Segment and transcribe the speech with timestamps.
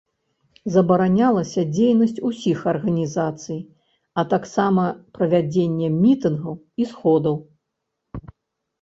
[0.75, 3.59] Забаранялася дзейнасць усіх арганізацый,
[4.19, 4.89] а таксама
[5.21, 7.43] правядзенне мітынгаў і сходаў.